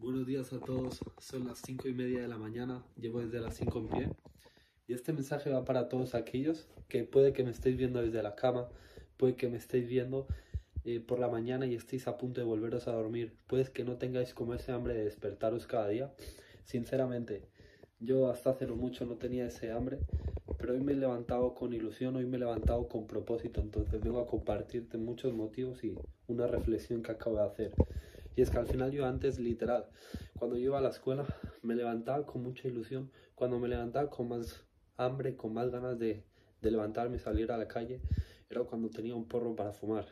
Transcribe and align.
Buenos 0.00 0.26
días 0.26 0.50
a 0.54 0.58
todos, 0.58 0.98
son 1.18 1.46
las 1.46 1.58
5 1.58 1.86
y 1.86 1.92
media 1.92 2.22
de 2.22 2.28
la 2.28 2.38
mañana, 2.38 2.82
llevo 2.96 3.20
desde 3.20 3.38
las 3.38 3.54
5 3.56 3.78
en 3.80 3.88
pie 3.88 4.08
y 4.88 4.94
este 4.94 5.12
mensaje 5.12 5.50
va 5.50 5.66
para 5.66 5.90
todos 5.90 6.14
aquellos 6.14 6.68
que 6.88 7.04
puede 7.04 7.34
que 7.34 7.44
me 7.44 7.50
estéis 7.50 7.76
viendo 7.76 8.00
desde 8.00 8.22
la 8.22 8.34
cama, 8.34 8.70
puede 9.18 9.36
que 9.36 9.50
me 9.50 9.58
estéis 9.58 9.86
viendo 9.86 10.26
eh, 10.86 11.00
por 11.00 11.18
la 11.18 11.28
mañana 11.28 11.66
y 11.66 11.74
estéis 11.74 12.08
a 12.08 12.16
punto 12.16 12.40
de 12.40 12.46
volveros 12.46 12.88
a 12.88 12.92
dormir, 12.92 13.34
puede 13.46 13.70
que 13.70 13.84
no 13.84 13.98
tengáis 13.98 14.32
como 14.32 14.54
ese 14.54 14.72
hambre 14.72 14.94
de 14.94 15.04
despertaros 15.04 15.66
cada 15.66 15.88
día. 15.88 16.10
Sinceramente, 16.64 17.42
yo 17.98 18.30
hasta 18.30 18.50
hace 18.50 18.66
no 18.66 18.76
mucho 18.76 19.04
no 19.04 19.16
tenía 19.16 19.44
ese 19.44 19.70
hambre, 19.70 19.98
pero 20.56 20.72
hoy 20.72 20.80
me 20.80 20.92
he 20.92 20.96
levantado 20.96 21.52
con 21.52 21.74
ilusión, 21.74 22.16
hoy 22.16 22.24
me 22.24 22.38
he 22.38 22.40
levantado 22.40 22.88
con 22.88 23.06
propósito, 23.06 23.60
entonces 23.60 24.00
vengo 24.00 24.20
a 24.20 24.26
compartirte 24.26 24.96
muchos 24.96 25.34
motivos 25.34 25.84
y 25.84 25.94
una 26.26 26.46
reflexión 26.46 27.02
que 27.02 27.12
acabo 27.12 27.36
de 27.36 27.44
hacer. 27.44 27.74
Y 28.40 28.42
es 28.42 28.48
que 28.48 28.56
al 28.56 28.66
final 28.66 28.90
yo 28.90 29.04
antes, 29.04 29.38
literal, 29.38 29.84
cuando 30.38 30.56
yo 30.56 30.64
iba 30.64 30.78
a 30.78 30.80
la 30.80 30.88
escuela, 30.88 31.26
me 31.60 31.74
levantaba 31.74 32.24
con 32.24 32.42
mucha 32.42 32.68
ilusión. 32.68 33.10
Cuando 33.34 33.58
me 33.58 33.68
levantaba 33.68 34.08
con 34.08 34.28
más 34.28 34.64
hambre, 34.96 35.36
con 35.36 35.52
más 35.52 35.68
ganas 35.68 35.98
de, 35.98 36.24
levantarme 36.62 37.16
y 37.16 37.18
salir 37.18 37.52
a 37.52 37.58
la 37.58 37.68
calle, 37.68 38.00
era 38.48 38.62
cuando 38.62 38.88
tenía 38.88 39.14
un 39.14 39.28
porro 39.28 39.54
para 39.54 39.74
fumar. 39.74 40.06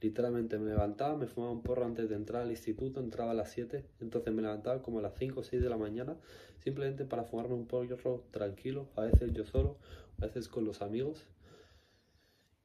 Literalmente 0.00 0.58
me 0.58 0.70
levantaba, 0.70 1.16
me 1.16 1.28
fumaba 1.28 1.52
un 1.52 1.62
porro 1.62 1.84
antes 1.84 2.08
de 2.08 2.16
entrar 2.16 2.42
al 2.42 2.50
instituto, 2.50 2.98
entraba 2.98 3.30
a 3.30 3.34
las 3.34 3.52
7, 3.52 3.86
entonces 4.00 4.34
me 4.34 4.42
levantaba 4.42 4.82
como 4.82 4.98
a 4.98 5.02
las 5.02 5.14
5 5.16 5.38
o 5.38 5.44
6 5.44 5.62
de 5.62 5.68
la 5.68 5.76
mañana, 5.76 6.16
simplemente 6.58 7.04
para 7.04 7.22
fumarme 7.22 7.54
un 7.54 7.68
porro 7.68 8.24
tranquilo, 8.32 8.88
a 8.96 9.02
veces 9.02 9.32
yo 9.32 9.46
solo, 9.46 9.78
a 10.18 10.26
veces 10.26 10.48
con 10.48 10.64
los 10.64 10.82
amigos. 10.82 11.24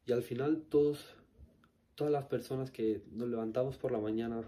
Y 0.07 0.13
al 0.13 0.23
final 0.23 0.63
todos, 0.67 1.05
todas 1.93 2.11
las 2.11 2.25
personas 2.25 2.71
que 2.71 3.03
nos 3.11 3.29
levantamos 3.29 3.77
por 3.77 3.91
la 3.91 3.99
mañana 3.99 4.43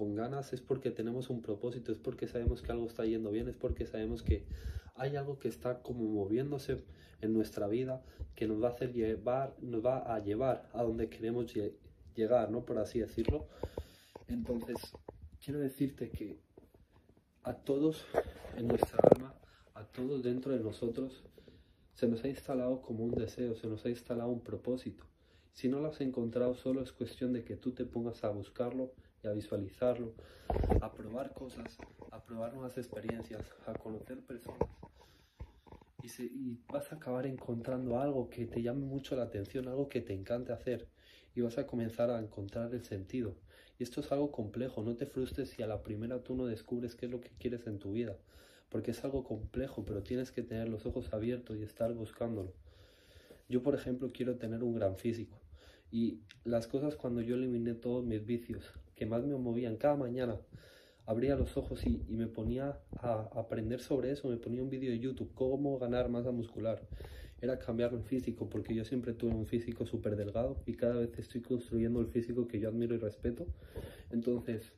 con 0.00 0.14
ganas 0.14 0.54
es 0.54 0.62
porque 0.62 0.90
tenemos 0.90 1.28
un 1.28 1.42
propósito, 1.42 1.92
es 1.92 1.98
porque 1.98 2.26
sabemos 2.26 2.62
que 2.62 2.72
algo 2.72 2.86
está 2.86 3.04
yendo 3.04 3.30
bien, 3.30 3.48
es 3.48 3.56
porque 3.56 3.84
sabemos 3.84 4.22
que 4.22 4.46
hay 4.94 5.16
algo 5.16 5.38
que 5.38 5.48
está 5.48 5.82
como 5.82 6.04
moviéndose 6.04 6.82
en 7.20 7.34
nuestra 7.34 7.68
vida 7.68 8.02
que 8.34 8.48
nos 8.48 8.62
va 8.62 8.68
a 8.68 8.70
hacer 8.70 8.94
llevar, 8.94 9.54
nos 9.60 9.84
va 9.84 9.98
a 9.98 10.18
llevar 10.20 10.70
a 10.72 10.84
donde 10.84 11.10
queremos 11.10 11.52
llegar, 12.14 12.50
¿no? 12.50 12.64
Por 12.64 12.78
así 12.78 12.98
decirlo. 12.98 13.46
Entonces, 14.26 14.78
quiero 15.44 15.60
decirte 15.60 16.08
que 16.08 16.38
a 17.42 17.52
todos 17.52 18.06
en 18.56 18.68
nuestra 18.68 19.00
alma, 19.14 19.34
a 19.74 19.84
todos 19.84 20.22
dentro 20.22 20.56
de 20.56 20.60
nosotros, 20.60 21.24
se 21.92 22.08
nos 22.08 22.24
ha 22.24 22.28
instalado 22.28 22.80
como 22.80 23.04
un 23.04 23.10
deseo, 23.10 23.54
se 23.54 23.66
nos 23.66 23.84
ha 23.84 23.90
instalado 23.90 24.30
un 24.30 24.40
propósito. 24.40 25.04
Si 25.52 25.68
no 25.68 25.78
lo 25.78 25.88
has 25.88 26.00
encontrado, 26.00 26.54
solo 26.54 26.80
es 26.80 26.90
cuestión 26.90 27.34
de 27.34 27.44
que 27.44 27.56
tú 27.56 27.72
te 27.72 27.84
pongas 27.84 28.24
a 28.24 28.30
buscarlo 28.30 28.94
y 29.22 29.26
a 29.26 29.32
visualizarlo, 29.32 30.14
a 30.80 30.92
probar 30.92 31.32
cosas, 31.32 31.76
a 32.10 32.22
probar 32.22 32.54
nuevas 32.54 32.76
experiencias, 32.78 33.42
a 33.66 33.74
conocer 33.74 34.20
personas. 34.20 34.68
Y, 36.02 36.58
vas 36.72 36.92
a 36.92 36.96
acabar 36.96 37.26
encontrando 37.26 38.00
algo 38.00 38.30
que 38.30 38.46
te 38.46 38.62
llame 38.62 38.86
mucho 38.86 39.16
la 39.16 39.24
atención, 39.24 39.68
algo 39.68 39.88
que 39.88 40.00
te 40.00 40.14
encante 40.14 40.52
hacer. 40.52 40.88
Y 41.34 41.42
vas 41.42 41.58
a 41.58 41.66
comenzar 41.66 42.10
a 42.10 42.18
encontrar 42.18 42.74
el 42.74 42.82
sentido. 42.82 43.36
Y 43.78 43.82
esto 43.82 44.00
es 44.00 44.10
algo 44.10 44.32
complejo, 44.32 44.82
no 44.82 44.96
te 44.96 45.06
frustres 45.06 45.50
si 45.50 45.62
a 45.62 45.66
la 45.66 45.82
primera 45.82 46.22
tú 46.22 46.34
no 46.34 46.46
descubres 46.46 46.94
qué 46.94 47.06
es 47.06 47.12
lo 47.12 47.20
que 47.20 47.30
quieres 47.38 47.66
en 47.66 47.78
tu 47.78 47.92
vida. 47.92 48.16
Porque 48.70 48.92
es 48.92 49.04
algo 49.04 49.24
complejo, 49.24 49.84
pero 49.84 50.02
tienes 50.02 50.32
que 50.32 50.42
tener 50.42 50.68
los 50.68 50.86
ojos 50.86 51.12
abiertos 51.12 51.58
y 51.58 51.62
estar 51.62 51.92
buscándolo. 51.92 52.52
Yo, 53.48 53.62
por 53.62 53.74
ejemplo, 53.74 54.10
quiero 54.12 54.36
tener 54.36 54.62
un 54.62 54.74
gran 54.74 54.96
físico. 54.96 55.40
Y 55.90 56.20
las 56.44 56.66
cosas 56.66 56.96
cuando 56.96 57.20
yo 57.20 57.34
eliminé 57.34 57.74
todos 57.74 58.04
mis 58.04 58.24
vicios, 58.24 58.64
que 59.00 59.06
más 59.06 59.24
me 59.24 59.34
movían 59.34 59.78
cada 59.78 59.96
mañana, 59.96 60.38
abría 61.06 61.34
los 61.34 61.56
ojos 61.56 61.86
y, 61.86 62.04
me 62.10 62.26
ponía 62.26 62.78
a 62.98 63.30
aprender 63.34 63.80
sobre 63.80 64.10
eso, 64.10 64.28
me 64.28 64.36
ponía 64.36 64.62
un 64.62 64.68
vídeo 64.68 64.90
de 64.90 64.98
YouTube, 64.98 65.32
cómo 65.32 65.78
ganar 65.78 66.10
masa 66.10 66.32
muscular. 66.32 66.86
Era 67.40 67.58
cambiar 67.58 67.94
mi 67.94 68.02
físico, 68.02 68.50
porque 68.50 68.74
yo 68.74 68.84
siempre 68.84 69.14
tuve 69.14 69.32
un 69.32 69.46
físico 69.46 69.86
súper 69.86 70.16
delgado 70.16 70.62
y 70.66 70.74
cada 70.74 70.96
vez 70.96 71.18
estoy 71.18 71.40
construyendo 71.40 71.98
el 72.02 72.08
físico 72.08 72.46
que 72.46 72.60
yo 72.60 72.68
admiro 72.68 72.94
y 72.94 72.98
respeto. 72.98 73.46
Entonces, 74.10 74.70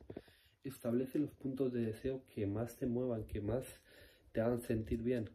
establece 0.63 1.19
los 1.19 1.33
puntos 1.33 1.73
de 1.73 1.81
deseo 1.81 2.23
que 2.33 2.47
más 2.47 2.77
te 2.77 2.85
muevan, 2.85 3.25
que 3.25 3.41
más 3.41 3.65
te 4.31 4.39
hagan 4.39 4.61
sentir 4.61 5.03
bien. 5.03 5.29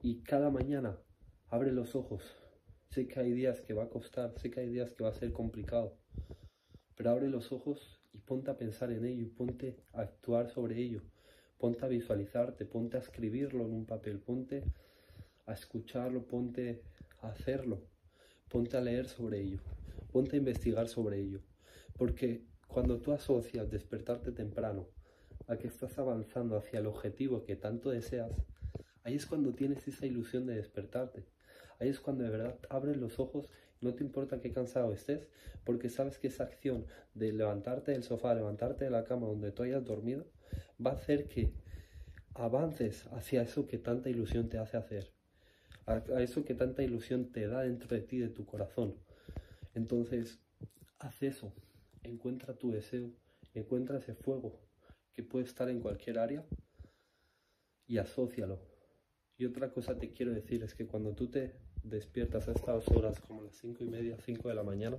Y 0.00 0.20
cada 0.22 0.48
mañana 0.48 0.96
abre 1.48 1.72
los 1.72 1.96
ojos, 1.96 2.22
Sé 2.90 3.08
que 3.08 3.18
hay 3.18 3.32
días 3.32 3.62
que 3.62 3.72
va 3.72 3.84
a 3.84 3.88
costar, 3.88 4.38
sé 4.38 4.50
que 4.50 4.60
hay 4.60 4.68
días 4.68 4.92
que 4.92 5.02
va 5.02 5.08
a 5.08 5.14
ser 5.14 5.32
complicado, 5.32 5.96
pero 6.94 7.08
abre 7.08 7.30
los 7.30 7.50
ojos 7.50 8.01
y 8.12 8.18
ponte 8.18 8.50
a 8.50 8.56
pensar 8.56 8.90
en 8.92 9.04
ello, 9.04 9.28
ponte 9.36 9.76
a 9.92 10.02
actuar 10.02 10.50
sobre 10.50 10.78
ello, 10.78 11.02
ponte 11.58 11.84
a 11.84 11.88
visualizarte, 11.88 12.66
ponte 12.66 12.96
a 12.96 13.00
escribirlo 13.00 13.64
en 13.64 13.72
un 13.72 13.86
papel, 13.86 14.18
ponte 14.18 14.64
a 15.46 15.52
escucharlo, 15.52 16.26
ponte 16.26 16.82
a 17.20 17.28
hacerlo, 17.28 17.82
ponte 18.48 18.76
a 18.76 18.80
leer 18.80 19.08
sobre 19.08 19.40
ello, 19.40 19.60
ponte 20.12 20.36
a 20.36 20.38
investigar 20.38 20.88
sobre 20.88 21.20
ello, 21.20 21.40
porque 21.96 22.44
cuando 22.66 23.00
tú 23.00 23.12
asocias 23.12 23.70
despertarte 23.70 24.32
temprano 24.32 24.88
a 25.46 25.56
que 25.56 25.68
estás 25.68 25.98
avanzando 25.98 26.56
hacia 26.56 26.78
el 26.78 26.86
objetivo 26.86 27.44
que 27.44 27.56
tanto 27.56 27.90
deseas, 27.90 28.32
ahí 29.04 29.14
es 29.14 29.26
cuando 29.26 29.52
tienes 29.52 29.86
esa 29.88 30.06
ilusión 30.06 30.46
de 30.46 30.54
despertarte. 30.54 31.24
Ahí 31.78 31.88
es 31.88 32.00
cuando 32.00 32.24
de 32.24 32.30
verdad 32.30 32.58
abres 32.70 32.96
los 32.96 33.18
ojos, 33.18 33.48
no 33.82 33.94
te 33.94 34.04
importa 34.04 34.40
qué 34.40 34.52
cansado 34.52 34.92
estés, 34.92 35.28
porque 35.64 35.90
sabes 35.90 36.18
que 36.18 36.28
esa 36.28 36.44
acción 36.44 36.86
de 37.14 37.32
levantarte 37.32 37.92
del 37.92 38.04
sofá, 38.04 38.34
levantarte 38.34 38.84
de 38.84 38.90
la 38.90 39.04
cama 39.04 39.26
donde 39.26 39.52
tú 39.52 39.64
hayas 39.64 39.84
dormido, 39.84 40.26
va 40.84 40.92
a 40.92 40.94
hacer 40.94 41.28
que 41.28 41.52
avances 42.34 43.06
hacia 43.12 43.42
eso 43.42 43.66
que 43.66 43.78
tanta 43.78 44.08
ilusión 44.08 44.48
te 44.48 44.58
hace 44.58 44.76
hacer, 44.76 45.12
a, 45.86 45.98
eso 46.22 46.44
que 46.44 46.54
tanta 46.54 46.82
ilusión 46.82 47.30
te 47.32 47.46
da 47.46 47.62
dentro 47.62 47.88
de 47.94 48.02
ti, 48.02 48.18
de 48.18 48.28
tu 48.28 48.46
corazón. 48.46 48.96
Entonces, 49.74 50.40
haz 50.98 51.22
eso, 51.22 51.52
encuentra 52.02 52.54
tu 52.54 52.70
deseo, 52.70 53.10
encuentra 53.54 53.98
ese 53.98 54.14
fuego 54.14 54.60
que 55.12 55.22
puede 55.22 55.44
estar 55.44 55.68
en 55.68 55.80
cualquier 55.80 56.18
área 56.18 56.44
y 57.86 57.98
asócialo. 57.98 58.71
Y 59.42 59.44
otra 59.44 59.70
cosa 59.70 59.98
te 59.98 60.12
quiero 60.12 60.30
decir 60.30 60.62
es 60.62 60.72
que 60.72 60.86
cuando 60.86 61.14
tú 61.14 61.26
te 61.26 61.50
despiertas 61.82 62.46
a 62.46 62.52
estas 62.52 62.86
horas 62.92 63.20
como 63.22 63.42
las 63.42 63.56
5 63.56 63.82
y 63.82 63.88
media, 63.88 64.16
5 64.24 64.48
de 64.48 64.54
la 64.54 64.62
mañana, 64.62 64.96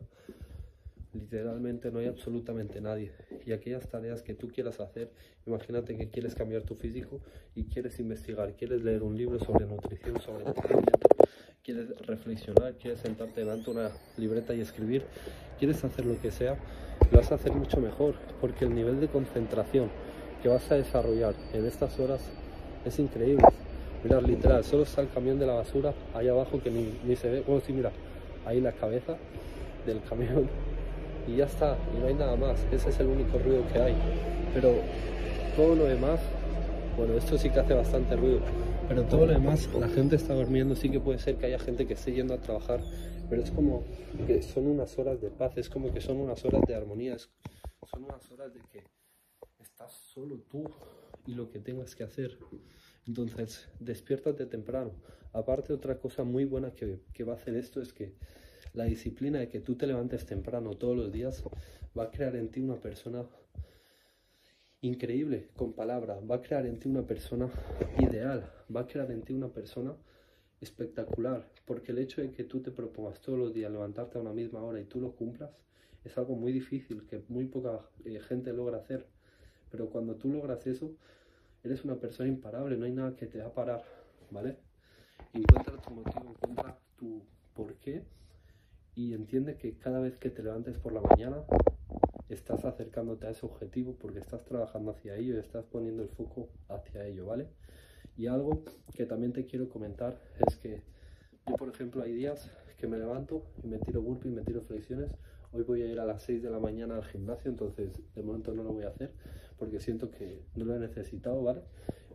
literalmente 1.14 1.90
no 1.92 2.00
hay 2.00 2.08
absolutamente 2.08 2.82
nadie. 2.82 3.14
Y 3.46 3.54
aquellas 3.54 3.88
tareas 3.88 4.22
que 4.22 4.34
tú 4.34 4.50
quieras 4.50 4.82
hacer, 4.82 5.14
imagínate 5.46 5.96
que 5.96 6.10
quieres 6.10 6.36
cambiar 6.36 6.64
tu 6.64 6.76
físico 6.76 7.22
y 7.56 7.70
quieres 7.70 8.02
investigar, 8.02 8.54
quieres 8.58 8.84
leer 8.84 9.04
un 9.04 9.16
libro 9.16 9.40
sobre 9.40 9.66
nutrición, 9.66 10.20
sobre 10.20 10.44
quieres 11.64 11.98
reflexionar, 12.06 12.76
quieres 12.76 13.00
sentarte 13.00 13.40
delante 13.40 13.72
de 13.72 13.78
una 13.78 13.92
libreta 14.18 14.54
y 14.54 14.60
escribir, 14.60 15.06
quieres 15.58 15.82
hacer 15.86 16.06
lo 16.06 16.20
que 16.20 16.32
sea, 16.32 16.58
lo 17.14 17.18
vas 17.18 17.32
a 17.32 17.36
hacer 17.36 17.54
mucho 17.54 17.80
mejor, 17.80 18.16
porque 18.42 18.66
el 18.66 18.76
nivel 18.76 19.00
de 19.00 19.08
concentración 19.08 19.90
que 20.42 20.50
vas 20.50 20.70
a 20.70 20.76
desarrollar 20.76 21.34
en 21.54 21.66
estas 21.66 21.98
horas 21.98 22.20
es 22.84 23.00
increíble. 23.00 23.46
Mira, 24.04 24.20
literal, 24.20 24.66
solo 24.66 24.84
está 24.84 25.02
el 25.02 25.10
camión 25.10 25.40
de 25.40 25.46
la 25.46 25.54
basura 25.54 25.94
ahí 26.14 26.28
abajo 26.28 26.62
que 26.62 26.70
ni, 26.70 27.16
se 27.16 27.30
ve. 27.30 27.42
Bueno, 27.42 27.62
sí, 27.66 27.72
mira, 27.72 27.92
ahí 28.46 28.60
la 28.60 28.74
cabeza 28.74 29.16
del 29.86 30.02
camión 30.04 30.50
y 31.28 31.38
ya 31.38 31.46
está, 31.46 31.78
y 31.96 32.00
no 32.00 32.08
hay 32.08 32.14
nada 32.14 32.36
más. 32.36 32.60
Ese 32.72 32.90
es 32.90 33.00
el 33.00 33.08
único 33.08 33.38
ruido 33.40 33.64
que 33.72 33.80
hay. 33.80 33.96
Pero 34.54 34.74
todo 35.56 35.76
lo 35.76 35.86
demás, 35.86 36.20
bueno, 36.98 37.14
esto 37.14 37.38
sí 37.38 37.50
que 37.50 37.62
hace 37.62 37.74
bastante 37.74 38.18
ruido, 38.18 38.40
pero 38.90 39.04
todo 39.04 39.26
lo 39.26 39.32
demás, 39.32 39.70
la 39.80 39.88
gente 39.88 40.18
está 40.18 40.34
durmiendo, 40.34 40.76
sí 40.76 40.90
que 40.90 41.00
puede 41.00 41.20
ser 41.20 41.38
que 41.38 41.46
haya 41.46 41.60
gente 41.60 41.88
que 41.88 41.94
esté 41.94 42.12
yendo 42.12 42.34
a 42.34 42.38
trabajar, 42.40 42.82
pero 43.30 43.42
es 43.42 43.52
como 43.52 43.84
que 44.28 44.42
son 44.42 44.68
unas 44.68 44.98
horas 45.00 45.22
de 45.22 45.30
paz, 45.30 45.54
es 45.56 45.70
como 45.70 45.94
que 45.94 46.02
son 46.02 46.18
unas 46.18 46.44
horas 46.44 46.62
de 46.68 46.76
armonía, 46.76 47.18
son 47.18 48.04
unas 48.04 48.30
horas 48.32 48.54
de 48.54 48.60
que 48.70 48.84
estás 49.60 49.94
solo 49.94 50.40
tú 50.50 50.66
y 51.26 51.36
lo 51.36 51.50
que 51.50 51.60
tengas 51.60 51.96
que 51.96 52.04
hacer. 52.04 52.38
Entonces, 53.08 53.68
despiértate 53.80 54.46
temprano. 54.46 54.92
Aparte, 55.34 55.74
otra 55.74 56.00
cosa 56.00 56.24
muy 56.24 56.46
buena 56.46 56.72
que, 56.72 57.00
va 57.24 57.34
a 57.34 57.36
hacer 57.36 57.56
esto 57.56 57.82
es 57.82 57.92
que 57.92 58.14
la 58.74 58.86
disciplina 58.86 59.40
de 59.40 59.50
que 59.50 59.60
tú 59.60 59.76
te 59.76 59.88
levantes 59.88 60.26
temprano 60.26 60.72
todos 60.72 60.96
los 60.96 61.12
días 61.12 61.44
va 61.98 62.04
a 62.04 62.12
crear 62.12 62.36
en 62.36 62.50
ti 62.50 62.62
una 62.62 62.76
persona 62.76 63.26
increíble 64.82 65.50
con 65.56 65.74
palabra, 65.74 66.20
va 66.20 66.36
a 66.36 66.42
crear 66.42 66.66
en 66.66 66.80
ti 66.80 66.90
una 66.90 67.06
persona 67.06 67.50
ideal, 67.98 68.52
va 68.74 68.82
a 68.82 68.88
crear 68.88 69.12
en 69.12 69.22
ti 69.22 69.34
una 69.34 69.48
persona 69.48 69.96
espectacular, 70.62 71.50
porque 71.66 71.92
el 71.92 72.00
hecho 72.00 72.22
de 72.22 72.32
que 72.32 72.44
tú 72.44 72.62
te 72.62 72.72
propongas 72.72 73.22
todos 73.22 73.38
los 73.38 73.54
días 73.54 73.72
levantarte 73.72 74.18
a 74.18 74.22
una 74.22 74.34
misma 74.34 74.62
hora 74.64 74.80
y 74.80 74.86
tú 74.86 75.00
lo 75.00 75.16
cumplas 75.16 75.52
es 76.04 76.18
algo 76.18 76.36
muy 76.36 76.52
difícil 76.52 77.06
que 77.08 77.24
muy 77.30 77.46
poca 77.46 77.80
eh, 78.06 78.20
gente 78.20 78.54
logra 78.54 78.78
hacer, 78.78 79.08
pero 79.70 79.90
cuando 79.90 80.16
tú 80.16 80.30
logras 80.30 80.68
eso 80.68 80.96
eres 81.64 81.86
una 81.86 81.96
persona 81.96 82.28
imparable, 82.30 82.78
no 82.78 82.86
hay 82.86 82.92
nada 82.92 83.16
que 83.16 83.26
te 83.26 83.40
va 83.40 83.48
a 83.48 83.54
parar, 83.54 83.84
¿vale? 84.32 84.58
Encuentra 85.34 85.78
tu 85.78 85.92
motivo, 85.92 86.36
encuentra 86.36 86.78
tu 86.98 87.24
por 87.54 87.76
qué 87.76 88.04
y 88.96 89.14
entiende 89.14 89.56
que 89.56 89.78
cada 89.78 90.00
vez 90.00 90.18
que 90.18 90.30
te 90.30 90.44
levantes 90.44 90.78
por 90.78 90.92
la 90.92 91.02
mañana 91.02 91.44
estás 92.30 92.66
acercándote 92.66 93.28
a 93.28 93.30
ese 93.30 93.46
objetivo 93.46 93.96
porque 94.00 94.20
estás 94.20 94.44
trabajando 94.44 94.92
hacia 94.92 95.16
ello 95.16 95.36
y 95.36 95.40
estás 95.40 95.66
poniendo 95.66 96.04
el 96.04 96.10
foco 96.10 96.50
hacia 96.68 97.06
ello, 97.06 97.28
¿vale? 97.28 97.48
Y 98.18 98.28
algo 98.28 98.64
que 98.94 99.06
también 99.06 99.32
te 99.34 99.46
quiero 99.46 99.70
comentar 99.70 100.20
es 100.46 100.58
que 100.58 100.82
yo, 101.48 101.56
por 101.56 101.70
ejemplo, 101.70 102.04
hay 102.04 102.14
días 102.14 102.52
que 102.78 102.88
me 102.88 102.98
levanto 102.98 103.46
y 103.64 103.68
me 103.68 103.80
tiro 103.80 104.02
burpee 104.02 104.30
y 104.30 104.32
me 104.32 104.44
tiro 104.44 104.62
flexiones. 104.62 105.12
Hoy 105.52 105.64
voy 105.64 105.84
a 105.84 105.86
ir 105.86 106.00
a 106.00 106.06
las 106.06 106.24
6 106.24 106.42
de 106.44 106.50
la 106.50 106.60
mañana 106.60 106.96
al 106.96 107.06
gimnasio, 107.06 107.50
entonces 107.50 108.02
de 108.16 108.24
momento 108.24 108.54
no 108.54 108.64
lo 108.64 108.74
voy 108.74 108.84
a 108.84 108.90
hacer 108.90 109.14
porque 109.64 109.80
siento 109.80 110.12
que 110.12 110.44
no 110.56 110.66
lo 110.66 110.76
he 110.76 110.80
necesitado, 110.80 111.42
¿vale? 111.42 111.62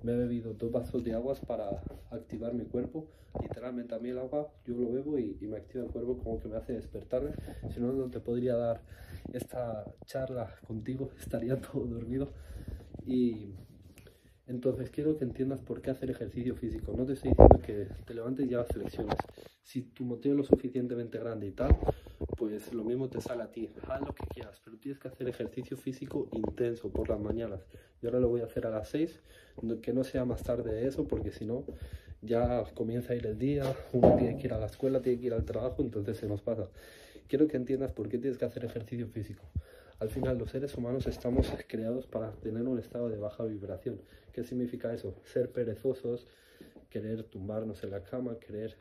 Me 0.03 0.12
he 0.12 0.17
bebido 0.17 0.53
dos 0.53 0.71
vasos 0.71 1.03
de 1.03 1.15
agua 1.15 1.35
para 1.47 1.83
activar 2.11 2.53
mi 2.53 2.67
cuerpo. 2.67 3.09
Literalmente 3.41 3.95
a 3.95 3.99
mí 3.99 4.11
el 4.11 4.19
agua 4.19 4.53
yo 4.67 4.75
lo 4.75 4.93
bebo 4.93 5.19
y, 5.19 5.39
y 5.41 5.47
me 5.47 5.56
activa 5.56 5.85
el 5.85 5.91
cuerpo 5.91 6.19
como 6.19 6.39
que 6.39 6.49
me 6.49 6.59
hace 6.59 6.75
despertarme. 6.75 7.31
Si 7.71 7.81
no, 7.81 7.91
no 7.91 8.11
te 8.11 8.21
podría 8.21 8.55
dar 8.55 8.83
esta 9.33 9.83
charla 10.05 10.55
contigo, 10.67 11.11
estaría 11.19 11.59
todo 11.59 11.87
dormido. 11.87 12.29
Y 13.06 13.55
entonces 14.47 14.91
quiero 14.91 15.17
que 15.17 15.25
entiendas 15.25 15.62
por 15.62 15.81
qué 15.81 15.91
hacer 15.91 16.11
ejercicio 16.11 16.55
físico. 16.55 16.93
No 16.95 17.06
te 17.06 17.15
estoy 17.15 17.31
diciendo 17.31 17.61
que 17.65 17.89
te 18.05 18.12
levantes 18.12 18.47
y 18.47 18.53
hagas 18.53 18.69
flexiones. 18.69 19.17
Si 19.69 19.82
tu 19.82 20.03
motivo 20.06 20.32
es 20.32 20.38
lo 20.38 20.44
suficientemente 20.44 21.19
grande 21.19 21.47
y 21.47 21.50
tal, 21.50 21.76
pues 22.38 22.73
lo 22.73 22.85
mismo 22.85 23.11
te 23.11 23.20
sale 23.20 23.43
a 23.43 23.53
ti. 23.53 23.69
Haz 23.87 24.00
lo 24.00 24.15
que 24.15 24.25
quieras, 24.25 24.59
pero 24.65 24.79
tienes 24.79 24.99
que 24.99 25.09
hacer 25.09 25.29
ejercicio 25.29 25.76
físico 25.76 26.26
intenso 26.32 26.88
por 26.88 27.11
las 27.11 27.20
mañanas. 27.20 27.67
Yo 28.00 28.09
ahora 28.09 28.19
lo 28.19 28.31
voy 28.31 28.41
a 28.41 28.44
hacer 28.44 28.67
a 28.67 28.70
las 28.70 28.88
6, 28.88 29.20
que 29.82 29.93
no 29.93 30.05
sea 30.05 30.25
más 30.25 30.43
tarde 30.43 30.73
de 30.73 30.88
eso, 30.88 31.06
porque 31.06 31.32
si 31.32 31.44
no, 31.44 31.67
ya 32.23 32.65
comienza 32.73 33.12
a 33.12 33.17
ir 33.17 33.26
el 33.26 33.38
día, 33.38 33.76
uno 33.93 34.17
tiene 34.17 34.38
que 34.38 34.47
ir 34.47 34.55
a 34.55 34.59
la 34.59 34.65
escuela, 34.65 35.03
tiene 35.03 35.20
que 35.20 35.26
ir 35.26 35.35
al 35.35 35.44
trabajo, 35.44 35.82
entonces 35.82 36.17
se 36.17 36.26
nos 36.26 36.41
pasa. 36.41 36.71
Quiero 37.26 37.47
que 37.47 37.59
entiendas 37.59 37.93
por 37.93 38.09
qué 38.09 38.17
tienes 38.17 38.38
que 38.38 38.47
hacer 38.47 38.64
ejercicio 38.64 39.06
físico. 39.09 39.44
Al 39.99 40.09
final, 40.09 40.38
los 40.38 40.50
seres 40.50 40.75
humanos 40.79 41.06
estamos 41.06 41.47
creados 41.67 42.06
para 42.06 42.32
tener 42.32 42.62
un 42.62 42.79
estado 42.79 43.11
de 43.11 43.19
baja 43.19 43.44
vibración. 43.44 44.00
¿Qué 44.32 44.44
significa 44.44 44.94
eso? 44.94 45.14
Ser 45.25 45.53
perezosos, 45.53 46.26
querer 46.88 47.23
tumbarnos 47.25 47.85
en 47.85 47.91
la 47.91 48.03
cama, 48.03 48.38
querer 48.38 48.75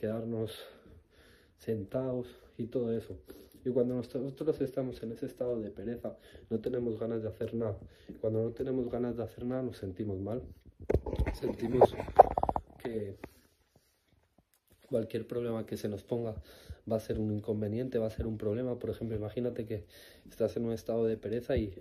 quedarnos 0.00 0.58
sentados 1.58 2.26
y 2.56 2.66
todo 2.66 2.92
eso. 2.92 3.18
Y 3.64 3.70
cuando 3.70 3.94
nosotros 3.94 4.60
estamos 4.62 5.02
en 5.02 5.12
ese 5.12 5.26
estado 5.26 5.60
de 5.60 5.70
pereza, 5.70 6.16
no 6.48 6.60
tenemos 6.60 6.98
ganas 6.98 7.22
de 7.22 7.28
hacer 7.28 7.52
nada. 7.54 7.78
Cuando 8.20 8.42
no 8.42 8.50
tenemos 8.52 8.90
ganas 8.90 9.18
de 9.18 9.22
hacer 9.22 9.44
nada, 9.44 9.62
nos 9.62 9.76
sentimos 9.76 10.18
mal. 10.18 10.42
Sentimos 11.34 11.94
que 12.82 13.16
cualquier 14.88 15.26
problema 15.26 15.66
que 15.66 15.76
se 15.76 15.88
nos 15.88 16.02
ponga 16.02 16.34
va 16.90 16.96
a 16.96 17.00
ser 17.00 17.18
un 17.18 17.30
inconveniente, 17.32 17.98
va 17.98 18.06
a 18.06 18.10
ser 18.10 18.26
un 18.26 18.38
problema. 18.38 18.78
Por 18.78 18.88
ejemplo, 18.88 19.14
imagínate 19.14 19.66
que 19.66 19.84
estás 20.30 20.56
en 20.56 20.64
un 20.64 20.72
estado 20.72 21.04
de 21.04 21.18
pereza 21.18 21.58
y 21.58 21.74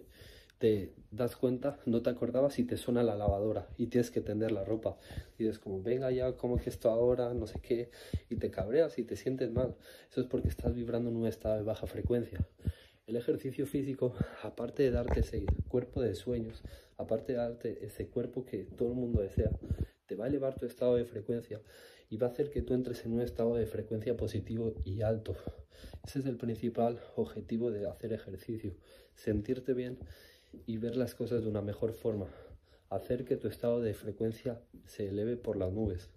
te 0.60 0.94
das 1.10 1.38
cuenta, 1.38 1.80
no 1.86 2.02
te 2.02 2.10
acordabas 2.10 2.60
y 2.60 2.66
te 2.66 2.78
suena 2.78 3.02
la 3.02 3.16
lavadora 3.16 3.70
y 3.78 3.88
tienes 3.88 4.12
que 4.12 4.22
tender 4.22 4.52
la 4.52 4.64
ropa. 4.64 4.98
Y 5.38 5.44
dices 5.44 5.58
como, 5.58 5.82
venga 5.82 6.12
ya, 6.12 6.34
¿cómo 6.34 6.58
que 6.58 6.70
esto 6.70 6.90
ahora? 6.90 7.34
No 7.34 7.48
sé 7.48 7.60
qué. 7.62 7.90
Y 8.30 8.36
te 8.36 8.52
cabreas 8.52 9.00
y 9.00 9.04
te 9.04 9.16
sientes 9.16 9.52
mal. 9.52 9.76
Eso 10.12 10.22
es 10.22 10.28
porque 10.28 10.50
estás 10.50 10.76
vibrando 10.76 11.10
en 11.10 11.16
un 11.16 11.28
estado 11.28 11.56
de 11.56 11.64
baja 11.64 11.88
frecuencia. 11.88 12.46
El 13.08 13.16
ejercicio 13.16 13.66
físico, 13.66 14.14
aparte 14.44 14.84
de 14.84 14.92
darte 14.92 15.22
ese 15.22 15.46
cuerpo 15.70 16.02
de 16.02 16.14
sueños, 16.14 16.62
aparte 16.98 17.32
de 17.32 17.40
darte 17.40 17.86
ese 17.86 18.08
cuerpo 18.08 18.46
que 18.46 18.66
todo 18.66 18.90
el 18.90 18.96
mundo 18.96 19.22
desea, 19.22 19.50
te 20.06 20.16
va 20.16 20.26
a 20.26 20.28
elevar 20.28 20.56
tu 20.56 20.66
estado 20.66 20.96
de 20.96 21.06
frecuencia 21.06 21.62
y 22.10 22.18
va 22.18 22.28
a 22.28 22.32
hacer 22.32 22.50
que 22.50 22.62
tú 22.62 22.74
entres 22.74 23.06
en 23.06 23.14
un 23.14 23.22
estado 23.22 23.56
de 23.56 23.66
frecuencia 23.66 24.18
positivo 24.18 24.76
y 24.84 25.02
alto. 25.02 25.36
Ese 26.06 26.20
es 26.20 26.26
el 26.26 26.38
principal 26.38 27.00
objetivo 27.16 27.72
de 27.72 27.88
hacer 27.88 28.14
ejercicio, 28.14 28.76
sentirte 29.16 29.74
bien 29.74 29.98
y 30.66 30.78
ver 30.78 30.96
las 30.96 31.16
cosas 31.16 31.44
de 31.44 31.50
una 31.50 31.62
mejor 31.62 31.94
forma, 31.94 32.28
hacer 32.90 33.26
que 33.26 33.38
tu 33.38 33.48
estado 33.48 33.82
de 33.82 33.94
frecuencia 33.94 34.62
se 34.86 35.10
eleve 35.10 35.38
por 35.38 35.58
las 35.58 35.72
nubes. 35.72 36.10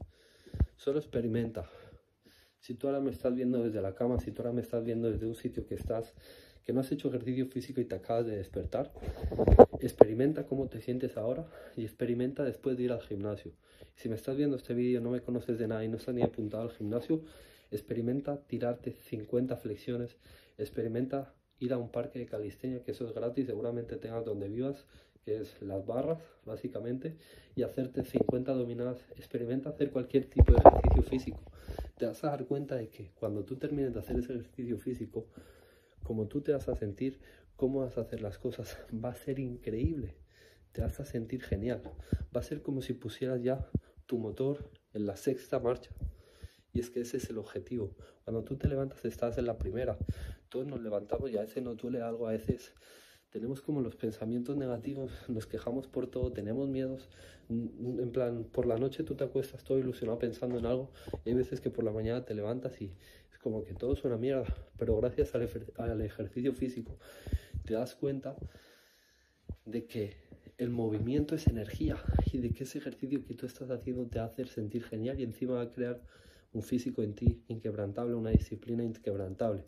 Solo 0.77 0.99
experimenta. 0.99 1.71
Si 2.59 2.75
tú 2.75 2.87
ahora 2.87 3.01
me 3.01 3.11
estás 3.11 3.35
viendo 3.35 3.63
desde 3.63 3.83
la 3.83 3.95
cama, 3.95 4.19
si 4.21 4.31
tú 4.31 4.43
ahora 4.43 4.53
me 4.53 4.63
estás 4.63 4.85
viendo 4.85 5.11
desde 5.11 5.27
un 5.27 5.35
sitio 5.35 5.67
que 5.67 5.75
estás 5.75 6.15
que 6.65 6.73
no 6.73 6.81
has 6.81 6.93
hecho 6.93 7.09
ejercicio 7.09 7.47
físico 7.47 7.81
y 7.81 7.85
te 7.85 7.97
acabas 7.97 8.27
de 8.27 8.37
despertar, 8.37 8.93
experimenta 9.81 10.47
cómo 10.47 10.69
te 10.69 10.81
sientes 10.81 11.17
ahora 11.17 11.47
y 11.77 11.83
experimenta 11.83 12.45
después 12.45 12.77
de 12.77 12.85
ir 12.85 12.93
al 12.93 13.03
gimnasio. 13.03 13.53
Si 13.97 14.09
me 14.09 14.15
estás 14.15 14.37
viendo 14.37 14.57
este 14.57 14.75
vídeo, 14.75 15.01
no 15.01 15.11
me 15.11 15.21
conoces 15.21 15.59
de 15.59 15.67
nada 15.67 15.85
y 15.85 15.89
no 15.89 15.97
estás 15.97 16.15
ni 16.15 16.23
apuntado 16.23 16.63
al 16.63 16.71
gimnasio, 16.71 17.25
experimenta 17.71 18.41
tirarte 18.47 18.93
50 18.93 19.57
flexiones, 19.57 20.17
experimenta 20.57 21.35
ir 21.63 21.73
a 21.73 21.79
un 21.79 21.91
parque 21.91 22.19
de 22.19 22.27
calistenia, 22.27 22.83
que 22.83 22.91
eso 22.91 23.07
es 23.07 23.15
gratis, 23.15 23.47
seguramente 23.47 23.97
tengas 23.97 24.25
donde 24.25 24.49
vivas, 24.49 24.85
que 25.25 25.41
es 25.41 25.63
las 25.63 25.87
barras, 25.87 26.19
básicamente, 26.45 27.17
y 27.55 27.63
hacerte 27.63 28.05
50 28.05 28.53
dominadas. 28.53 28.99
Experimenta 29.17 29.71
hacer 29.71 29.91
cualquier 29.93 30.25
tipo 30.29 30.53
de 30.53 30.59
ejercicio 30.59 31.03
físico. 31.05 31.41
Te 31.97 32.07
vas 32.07 32.25
a 32.25 32.31
dar 32.31 32.47
cuenta 32.47 32.75
de 32.75 32.89
que 32.89 33.13
cuando 33.15 33.45
tú 33.45 33.57
termines 33.57 33.95
de 33.95 34.01
hacer 34.01 34.19
ese 34.19 34.33
ejercicio 34.33 34.77
físico, 34.77 35.29
como 36.03 36.27
tú 36.27 36.41
te 36.41 36.53
vas 36.53 36.69
a 36.69 36.75
sentir, 36.75 37.21
cómo 37.55 37.81
vas 37.81 37.97
a 37.97 38.01
hacer 38.01 38.23
las 38.23 38.39
cosas, 38.39 38.77
va 38.93 39.11
a 39.11 39.15
ser 39.15 39.39
increíble. 39.39 40.17
Te 40.73 40.81
vas 40.81 40.99
a 40.99 41.05
sentir 41.05 41.43
genial. 41.43 41.83
Va 42.35 42.41
a 42.41 42.43
ser 42.43 42.61
como 42.61 42.83
si 42.83 42.93
pusieras 42.93 43.41
ya 43.41 43.71
tu 44.07 44.19
motor 44.19 44.69
en 44.95 45.07
la 45.07 45.17
sexta 45.17 45.61
marcha. 45.61 45.91
Y 46.73 46.81
es 46.81 46.91
que 46.91 47.03
ese 47.03 47.19
es 47.19 47.31
el 47.31 47.39
objetivo. 47.39 47.95
Cuando 48.25 48.43
tú 48.43 48.57
te 48.57 48.67
levantas 48.67 49.05
estás 49.05 49.39
en 49.39 49.47
la 49.47 49.59
primera. 49.59 49.99
Todos 50.53 50.67
nos 50.67 50.83
levantamos 50.83 51.31
y 51.31 51.39
a 51.39 51.41
veces 51.41 51.63
nos 51.63 51.79
duele 51.79 52.03
algo, 52.03 52.29
a 52.29 52.33
veces 52.33 52.75
tenemos 53.31 53.63
como 53.63 53.81
los 53.81 53.97
pensamientos 53.97 54.55
negativos, 54.59 55.11
nos 55.29 55.47
quejamos 55.47 55.89
por 55.89 56.09
todo, 56.09 56.31
tenemos 56.31 56.69
miedos. 56.69 57.09
En 57.49 58.13
plan, 58.13 58.45
por 58.45 58.67
la 58.67 58.77
noche 58.77 59.03
tú 59.03 59.15
te 59.15 59.25
acuestas 59.25 59.65
todo 59.65 59.79
ilusionado 59.79 60.19
pensando 60.19 60.59
en 60.59 60.67
algo 60.67 60.91
y 61.25 61.31
hay 61.31 61.37
veces 61.37 61.63
que 61.63 61.71
por 61.71 61.85
la 61.85 61.91
mañana 61.91 62.27
te 62.27 62.35
levantas 62.35 62.83
y 62.83 62.93
como 63.43 63.65
que 63.65 63.73
todo 63.73 63.97
suena 63.97 64.19
mierda, 64.19 64.45
pero 64.77 64.95
gracias 64.99 65.35
al, 65.35 65.49
al 65.79 66.01
ejercicio 66.03 66.53
físico 66.53 66.99
te 67.65 67.73
das 67.73 67.95
cuenta 67.95 68.37
de 69.65 69.87
que 69.87 70.17
el 70.59 70.69
movimiento 70.69 71.35
es 71.35 71.47
energía 71.47 71.97
y 72.31 72.39
de 72.39 72.53
que 72.53 72.65
ese 72.65 72.77
ejercicio 72.77 73.25
que 73.25 73.33
tú 73.33 73.47
estás 73.47 73.71
haciendo 73.71 74.07
te 74.07 74.19
hace 74.19 74.45
sentir 74.45 74.85
genial 74.85 75.19
y 75.19 75.23
encima 75.23 75.55
va 75.55 75.63
a 75.63 75.71
crear 75.71 76.03
un 76.53 76.63
físico 76.63 77.03
en 77.03 77.15
ti 77.15 77.43
inquebrantable, 77.49 78.15
una 78.15 78.31
disciplina 78.31 78.85
inquebrantable. 78.85 79.65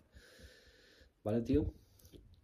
¿Vale, 1.25 1.41
tío? 1.41 1.73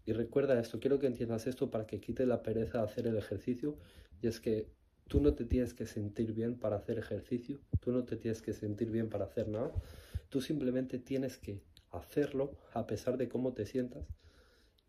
Y 0.06 0.12
recuerda 0.12 0.58
esto, 0.58 0.80
quiero 0.80 0.98
que 0.98 1.06
entiendas 1.06 1.46
esto 1.46 1.70
para 1.70 1.86
que 1.86 2.00
quites 2.00 2.26
la 2.26 2.42
pereza 2.42 2.78
de 2.78 2.84
hacer 2.84 3.06
el 3.06 3.16
ejercicio 3.16 3.76
y 4.22 4.26
es 4.26 4.40
que 4.40 4.68
tú 5.06 5.20
no 5.20 5.34
te 5.34 5.44
tienes 5.44 5.74
que 5.74 5.86
sentir 5.86 6.32
bien 6.32 6.58
para 6.58 6.76
hacer 6.76 6.98
ejercicio, 6.98 7.60
tú 7.80 7.92
no 7.92 8.04
te 8.04 8.16
tienes 8.16 8.42
que 8.42 8.54
sentir 8.54 8.90
bien 8.90 9.08
para 9.08 9.26
hacer 9.26 9.48
nada, 9.48 9.72
Tú 10.30 10.40
simplemente 10.40 11.00
tienes 11.00 11.38
que 11.38 11.60
hacerlo 11.90 12.56
a 12.72 12.86
pesar 12.86 13.16
de 13.18 13.28
cómo 13.28 13.52
te 13.52 13.66
sientas 13.66 14.06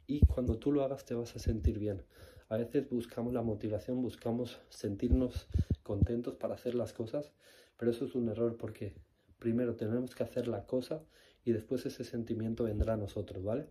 y 0.06 0.24
cuando 0.28 0.60
tú 0.60 0.72
lo 0.72 0.84
hagas 0.84 1.04
te 1.04 1.16
vas 1.16 1.36
a 1.36 1.40
sentir 1.40 1.80
bien. 1.80 2.04
A 2.48 2.58
veces 2.58 2.88
buscamos 2.92 3.34
la 3.34 3.42
motivación, 3.42 4.04
buscamos 4.04 4.60
sentirnos 4.70 5.48
contentos 5.82 6.36
para 6.36 6.54
hacer 6.54 6.76
las 6.76 6.94
cosas, 6.94 7.34
pero 7.76 7.90
eso 7.90 8.06
es 8.06 8.14
un 8.14 8.30
error 8.30 8.56
porque 8.56 8.94
primero 9.40 9.76
tenemos 9.76 10.14
que 10.14 10.22
hacer 10.22 10.48
la 10.48 10.68
cosa 10.68 11.02
y 11.46 11.52
después 11.52 11.86
ese 11.86 12.04
sentimiento 12.04 12.64
vendrá 12.64 12.94
a 12.94 12.98
nosotros, 12.98 13.44
¿vale? 13.44 13.68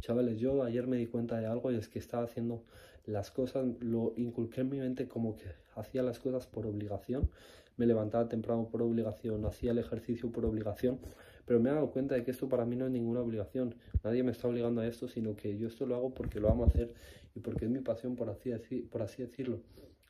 Chavales, 0.00 0.38
yo 0.38 0.62
ayer 0.64 0.86
me 0.86 0.96
di 0.96 1.06
cuenta 1.06 1.38
de 1.38 1.46
algo 1.46 1.70
y 1.70 1.76
es 1.76 1.88
que 1.88 1.98
estaba 1.98 2.24
haciendo 2.24 2.64
las 3.06 3.30
cosas, 3.30 3.66
lo 3.80 4.12
inculqué 4.16 4.62
en 4.62 4.70
mi 4.70 4.78
mente 4.78 5.06
como 5.06 5.36
que 5.36 5.44
hacía 5.76 6.02
las 6.02 6.18
cosas 6.18 6.46
por 6.46 6.66
obligación 6.66 7.30
me 7.76 7.86
levantaba 7.86 8.28
temprano 8.28 8.68
por 8.68 8.82
obligación, 8.82 9.44
hacía 9.44 9.72
el 9.72 9.78
ejercicio 9.78 10.30
por 10.30 10.44
obligación, 10.44 10.98
pero 11.44 11.60
me 11.60 11.70
he 11.70 11.72
dado 11.72 11.90
cuenta 11.90 12.14
de 12.14 12.24
que 12.24 12.30
esto 12.30 12.48
para 12.48 12.64
mí 12.64 12.76
no 12.76 12.86
es 12.86 12.92
ninguna 12.92 13.20
obligación. 13.20 13.74
Nadie 14.02 14.22
me 14.22 14.32
está 14.32 14.48
obligando 14.48 14.80
a 14.80 14.86
esto, 14.86 15.08
sino 15.08 15.36
que 15.36 15.56
yo 15.58 15.68
esto 15.68 15.86
lo 15.86 15.96
hago 15.96 16.14
porque 16.14 16.40
lo 16.40 16.50
amo 16.50 16.64
hacer 16.64 16.92
y 17.34 17.40
porque 17.40 17.64
es 17.66 17.70
mi 17.70 17.80
pasión, 17.80 18.16
por 18.16 18.30
así, 18.30 18.52
por 18.90 19.02
así 19.02 19.22
decirlo. 19.22 19.60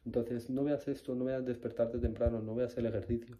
Entonces, 0.04 0.50
no 0.50 0.64
veas 0.64 0.86
esto, 0.86 1.14
no 1.14 1.24
veas 1.24 1.46
despertarte 1.46 1.98
temprano, 1.98 2.40
no 2.40 2.54
veas 2.54 2.76
el 2.76 2.86
ejercicio 2.86 3.36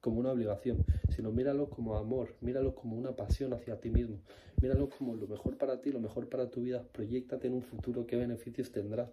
como 0.00 0.20
una 0.20 0.32
obligación, 0.32 0.84
sino 1.08 1.32
míralo 1.32 1.68
como 1.68 1.96
amor, 1.96 2.34
míralo 2.40 2.74
como 2.74 2.96
una 2.96 3.16
pasión 3.16 3.52
hacia 3.52 3.80
ti 3.80 3.90
mismo, 3.90 4.20
míralo 4.60 4.88
como 4.88 5.14
lo 5.14 5.26
mejor 5.26 5.56
para 5.56 5.80
ti, 5.80 5.90
lo 5.90 6.00
mejor 6.00 6.28
para 6.28 6.50
tu 6.50 6.62
vida, 6.62 6.84
proyectate 6.92 7.48
en 7.48 7.54
un 7.54 7.62
futuro, 7.62 8.06
qué 8.06 8.16
beneficios 8.16 8.70
tendrás 8.70 9.10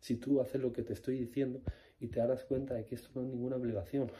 si 0.00 0.16
tú 0.16 0.40
haces 0.40 0.60
lo 0.60 0.72
que 0.72 0.82
te 0.82 0.92
estoy 0.92 1.18
diciendo 1.18 1.60
y 2.00 2.08
te 2.08 2.20
darás 2.20 2.44
cuenta 2.44 2.74
de 2.74 2.84
que 2.84 2.94
esto 2.94 3.10
no 3.14 3.22
es 3.22 3.28
ninguna 3.28 3.56
obligación. 3.56 4.10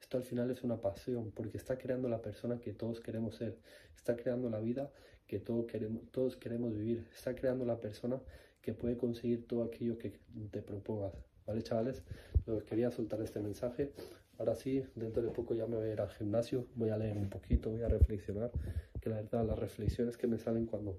Esto 0.00 0.16
al 0.16 0.22
final 0.22 0.50
es 0.50 0.62
una 0.62 0.80
pasión 0.80 1.30
porque 1.32 1.56
está 1.56 1.76
creando 1.76 2.08
la 2.08 2.22
persona 2.22 2.58
que 2.58 2.72
todos 2.72 3.00
queremos 3.00 3.36
ser, 3.36 3.58
está 3.94 4.16
creando 4.16 4.48
la 4.48 4.60
vida 4.60 4.90
que 5.30 5.38
todos 5.38 5.66
queremos, 5.66 6.02
todos 6.10 6.36
queremos 6.36 6.76
vivir, 6.76 7.06
está 7.14 7.36
creando 7.36 7.64
la 7.64 7.80
persona 7.80 8.20
que 8.60 8.72
puede 8.74 8.96
conseguir 8.96 9.46
todo 9.46 9.62
aquello 9.62 9.96
que 9.96 10.18
te 10.50 10.60
propongas. 10.60 11.12
¿Vale, 11.46 11.62
chavales? 11.62 12.02
Los 12.46 12.64
quería 12.64 12.90
soltar 12.90 13.22
este 13.22 13.38
mensaje. 13.38 13.92
Ahora 14.40 14.54
sí, 14.54 14.82
dentro 14.94 15.20
de 15.20 15.28
poco 15.28 15.52
ya 15.52 15.66
me 15.66 15.76
voy 15.76 15.88
a 15.88 15.92
ir 15.92 16.00
al 16.00 16.08
gimnasio, 16.08 16.64
voy 16.74 16.88
a 16.88 16.96
leer 16.96 17.18
un 17.18 17.28
poquito, 17.28 17.68
voy 17.68 17.82
a 17.82 17.88
reflexionar, 17.88 18.50
que 18.98 19.10
la 19.10 19.16
verdad 19.16 19.44
las 19.44 19.58
reflexiones 19.58 20.16
que 20.16 20.26
me 20.26 20.38
salen 20.38 20.64
cuando 20.64 20.98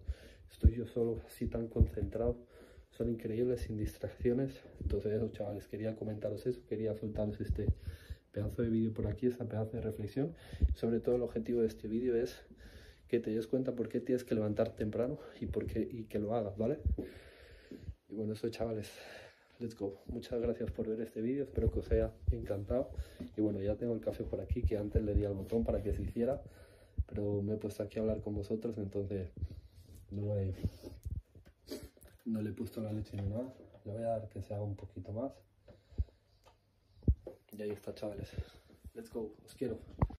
estoy 0.52 0.76
yo 0.76 0.86
solo 0.86 1.20
así 1.26 1.48
tan 1.48 1.68
concentrado, 1.68 2.38
son 2.92 3.10
increíbles, 3.10 3.62
sin 3.62 3.78
distracciones. 3.78 4.62
Entonces 4.80 5.14
eso, 5.14 5.30
chavales, 5.30 5.68
quería 5.68 5.96
comentaros 5.96 6.46
eso, 6.46 6.62
quería 6.70 6.94
soltaros 6.94 7.42
este 7.42 7.66
pedazo 8.32 8.62
de 8.62 8.70
vídeo 8.70 8.94
por 8.94 9.08
aquí, 9.08 9.26
esta 9.26 9.46
pedazo 9.46 9.72
de 9.72 9.82
reflexión. 9.82 10.36
Sobre 10.76 11.00
todo 11.00 11.16
el 11.16 11.24
objetivo 11.24 11.62
de 11.62 11.68
este 11.68 11.88
vídeo 11.88 12.16
es 12.16 12.44
que 13.08 13.20
te 13.20 13.32
des 13.32 13.48
cuenta 13.48 13.72
por 13.72 13.90
qué 13.90 14.02
tienes 14.02 14.24
que 14.24 14.36
levantar 14.36 14.76
temprano 14.76 15.18
y, 15.40 15.48
por 15.48 15.66
qué, 15.66 15.80
y 15.92 16.04
que 16.04 16.20
lo 16.20 16.36
hagas, 16.36 16.56
¿vale? 16.60 16.78
Y 18.08 18.14
bueno, 18.14 18.34
eso 18.34 18.48
chavales, 18.50 18.92
let's 19.62 19.75
go. 19.75 20.01
Muchas 20.08 20.41
gracias 20.41 20.72
por 20.72 20.88
ver 20.88 21.00
este 21.01 21.22
vídeo, 21.22 21.44
espero 21.44 21.72
que 21.72 21.80
os 21.80 21.91
haya 21.91 22.12
encantado. 22.32 22.89
Y 23.38 23.41
bueno, 23.41 23.62
ya 23.62 23.75
tengo 23.75 23.94
el 23.94 24.01
café 24.01 24.24
por 24.24 24.41
aquí, 24.41 24.63
que 24.63 24.77
antes 24.77 25.01
le 25.03 25.13
di 25.13 25.24
al 25.24 25.34
botón 25.34 25.63
para 25.63 25.82
que 25.82 25.94
se 25.94 26.01
hiciera, 26.01 26.41
pero 27.08 27.41
me 27.41 27.53
he 27.53 27.58
puesto 27.58 27.84
aquí 27.84 28.00
a 28.00 28.01
hablar 28.01 28.22
con 28.22 28.34
vosotros, 28.34 28.77
entonces 28.77 29.30
no, 30.10 30.34
no 32.25 32.41
le 32.41 32.50
he 32.50 32.53
puesto 32.53 32.82
la 32.82 32.91
leche 32.91 33.15
ni 33.18 33.30
nada. 33.30 33.53
Le 33.86 33.94
voy 33.94 34.03
a 34.03 34.08
dar 34.08 34.30
que 34.30 34.41
se 34.41 34.53
haga 34.53 34.63
un 34.63 34.75
poquito 34.75 35.12
más. 35.12 35.32
Y 37.58 37.62
ahí 37.62 37.72
está, 37.72 37.94
chavales. 37.94 38.30
Let's 38.94 39.12
go. 39.12 39.34
Os 39.46 39.56
quiero. 39.56 39.80